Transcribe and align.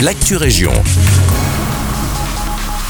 l'actu 0.00 0.36
région. 0.36 0.72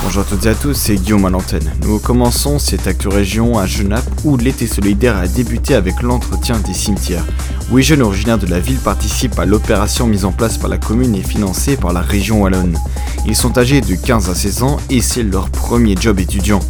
Bonjour 0.03 0.23
à 0.23 0.25
toutes 0.25 0.47
et 0.47 0.49
à 0.49 0.55
tous, 0.55 0.75
c'est 0.75 0.97
Guillaume 0.97 1.25
à 1.25 1.31
l'antenne. 1.31 1.73
Nous 1.83 2.01
commençons 2.01 2.59
cette 2.59 2.89
actu 2.89 3.07
région 3.07 3.59
à 3.59 3.67
Genappe 3.67 4.05
où 4.25 4.37
l'été 4.37 4.67
solidaire 4.67 5.17
a 5.17 5.29
débuté 5.29 5.75
avec 5.75 6.03
l'entretien 6.03 6.59
des 6.59 6.75
cimetières. 6.75 7.25
Huit 7.71 7.85
jeunes 7.85 8.03
originaires 8.03 8.39
de 8.39 8.47
la 8.47 8.59
ville 8.59 8.79
participent 8.79 9.39
à 9.39 9.45
l'opération 9.45 10.07
mise 10.09 10.25
en 10.25 10.33
place 10.33 10.59
par 10.59 10.69
la 10.69 10.79
commune 10.79 11.15
et 11.15 11.23
financée 11.23 11.77
par 11.77 11.93
la 11.93 12.01
région 12.01 12.43
Wallonne. 12.43 12.79
Ils 13.27 13.37
sont 13.37 13.57
âgés 13.57 13.81
de 13.81 13.95
15 13.95 14.29
à 14.29 14.35
16 14.35 14.63
ans 14.65 14.79
et 14.91 15.01
c'est 15.01 15.23
leur 15.23 15.49
premier 15.51 15.95
job 15.99 16.19
étudiant. 16.19 16.61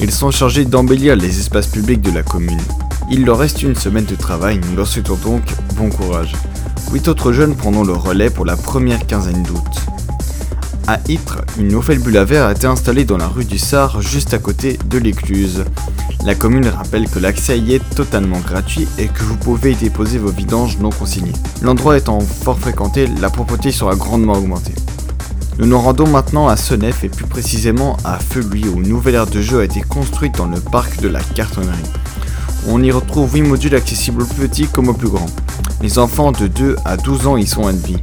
Ils 0.00 0.12
sont 0.12 0.30
chargés 0.30 0.66
d'embellir 0.66 1.16
les 1.16 1.38
espaces 1.38 1.68
publics 1.68 2.02
de 2.02 2.10
la 2.10 2.22
commune. 2.22 2.60
Il 3.10 3.24
leur 3.24 3.38
reste 3.38 3.62
une 3.62 3.74
semaine 3.74 4.04
de 4.04 4.16
travail, 4.16 4.60
nous 4.68 4.76
leur 4.76 4.86
souhaitons 4.86 5.16
donc 5.16 5.42
bon 5.76 5.88
courage. 5.88 6.32
Huit 6.90 7.06
autres 7.08 7.32
jeunes 7.32 7.54
prendront 7.54 7.84
le 7.84 7.92
relais 7.92 8.30
pour 8.30 8.44
la 8.44 8.56
première 8.56 9.06
quinzaine 9.06 9.42
d'août. 9.42 9.60
À 10.88 10.98
Ypres, 11.08 11.42
une 11.58 11.68
nouvelle 11.68 12.00
bulle 12.00 12.16
à 12.16 12.24
verre 12.24 12.46
a 12.46 12.52
été 12.52 12.66
installée 12.66 13.04
dans 13.04 13.16
la 13.16 13.28
rue 13.28 13.44
du 13.44 13.58
Sar, 13.58 14.00
juste 14.02 14.34
à 14.34 14.38
côté 14.38 14.78
de 14.86 14.98
l'écluse. 14.98 15.64
La 16.24 16.34
commune 16.34 16.66
rappelle 16.66 17.08
que 17.08 17.18
l'accès 17.18 17.58
y 17.58 17.74
est 17.74 17.94
totalement 17.94 18.40
gratuit 18.40 18.88
et 18.98 19.06
que 19.06 19.22
vous 19.22 19.36
pouvez 19.36 19.72
y 19.72 19.76
déposer 19.76 20.18
vos 20.18 20.30
vidanges 20.30 20.78
non 20.78 20.90
consignés. 20.90 21.32
L'endroit 21.62 21.96
étant 21.96 22.20
fort 22.20 22.58
fréquenté, 22.58 23.06
la 23.20 23.30
propreté 23.30 23.70
sera 23.70 23.94
grandement 23.94 24.34
augmentée. 24.34 24.74
Nous 25.58 25.66
nous 25.66 25.78
rendons 25.78 26.08
maintenant 26.08 26.48
à 26.48 26.56
Senef 26.56 27.04
et 27.04 27.08
plus 27.08 27.26
précisément 27.26 27.96
à 28.04 28.18
Feuilly 28.18 28.68
où 28.68 28.80
une 28.80 28.88
nouvelle 28.88 29.16
aire 29.16 29.26
de 29.26 29.40
jeu 29.40 29.60
a 29.60 29.64
été 29.64 29.82
construite 29.82 30.36
dans 30.36 30.46
le 30.46 30.58
parc 30.58 31.00
de 31.00 31.08
la 31.08 31.20
cartonnerie. 31.20 31.78
On 32.68 32.82
y 32.82 32.90
retrouve 32.90 33.34
8 33.34 33.42
modules 33.42 33.74
accessibles 33.74 34.22
aux 34.22 34.26
petits 34.26 34.66
comme 34.66 34.88
aux 34.88 34.94
plus 34.94 35.08
grands. 35.08 35.26
Les 35.82 35.98
enfants 35.98 36.30
de 36.30 36.46
2 36.46 36.76
à 36.84 36.96
12 36.96 37.26
ans 37.26 37.36
y 37.36 37.44
sont 37.44 37.66
admis. 37.66 37.96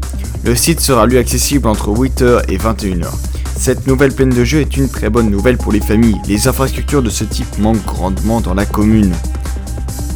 Le 0.43 0.53
site 0.53 0.81
sera 0.81 1.05
lui 1.05 1.17
accessible 1.17 1.65
entre 1.65 1.91
8h 1.91 2.43
et 2.49 2.57
21h. 2.57 3.07
Cette 3.55 3.87
nouvelle 3.87 4.11
plaine 4.11 4.31
de 4.31 4.43
jeu 4.43 4.59
est 4.59 4.75
une 4.75 4.89
très 4.89 5.09
bonne 5.09 5.29
nouvelle 5.29 5.57
pour 5.57 5.71
les 5.71 5.79
familles. 5.79 6.19
Les 6.27 6.49
infrastructures 6.49 7.01
de 7.01 7.09
ce 7.09 7.23
type 7.23 7.57
manquent 7.57 7.85
grandement 7.85 8.41
dans 8.41 8.53
la 8.53 8.65
commune. 8.65 9.13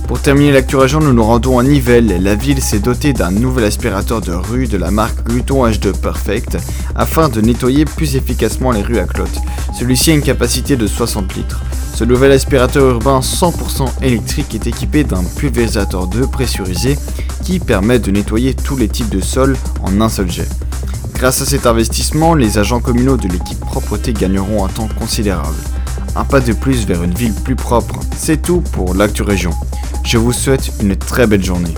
Pour 0.09 0.20
terminer 0.20 0.52
l'actu 0.52 0.75
région, 0.75 1.00
nous 1.00 1.14
nous 1.14 1.23
rendons 1.23 1.58
à 1.58 1.64
Nivelles. 1.64 2.22
La 2.22 2.36
ville 2.36 2.61
s'est 2.61 2.80
dotée 2.80 3.14
d'un 3.14 3.31
nouvel 3.31 3.64
aspirateur 3.64 4.20
de 4.20 4.33
rue 4.33 4.67
de 4.67 4.77
la 4.77 4.92
marque 4.92 5.25
Gluton 5.25 5.66
H2 5.66 5.98
Perfect 5.98 6.58
afin 6.95 7.30
de 7.30 7.39
nettoyer 7.39 7.86
plus 7.86 8.17
efficacement 8.17 8.72
les 8.72 8.81
rues 8.81 9.00
à 9.00 9.05
clotte. 9.05 9.39
Celui-ci 9.80 10.11
a 10.11 10.16
une 10.16 10.22
capacité 10.22 10.75
de 10.75 10.86
60 10.86 11.33
litres. 11.36 11.61
Ce 11.95 12.03
nouvel 12.03 12.33
aspirateur 12.33 12.89
urbain 12.89 13.22
100% 13.22 13.86
électrique 14.02 14.53
est 14.53 14.67
équipé 14.67 15.05
d'un 15.05 15.23
pulvérisateur 15.38 16.08
2 16.08 16.27
pressurisé 16.27 16.98
qui 17.44 17.59
permet 17.59 17.99
de 17.99 18.11
nettoyer 18.11 18.53
tous 18.53 18.77
les 18.77 18.88
types 18.88 19.09
de 19.09 19.19
sols 19.19 19.58
en 19.81 19.99
un 20.02 20.09
seul 20.09 20.31
jet. 20.31 20.47
Grâce 21.13 21.41
à 21.41 21.45
cet 21.45 21.66
investissement, 21.66 22.33
les 22.33 22.58
agents 22.58 22.80
communaux 22.80 23.17
de 23.17 23.27
l'équipe 23.27 23.59
propreté 23.59 24.13
gagneront 24.13 24.66
un 24.66 24.69
temps 24.69 24.89
considérable. 24.99 25.55
Un 26.16 26.23
pas 26.23 26.39
de 26.39 26.53
plus 26.53 26.86
vers 26.86 27.03
une 27.03 27.14
ville 27.14 27.33
plus 27.33 27.55
propre. 27.55 27.99
C'est 28.16 28.41
tout 28.41 28.61
pour 28.71 28.94
l'actu 28.94 29.23
région. 29.23 29.52
Je 30.03 30.17
vous 30.17 30.33
souhaite 30.33 30.71
une 30.81 30.95
très 30.95 31.27
belle 31.27 31.44
journée. 31.44 31.71